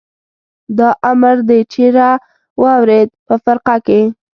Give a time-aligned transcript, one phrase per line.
[0.77, 2.09] دا امر دې چېرې
[2.61, 4.01] واورېد؟ په فرقه کې.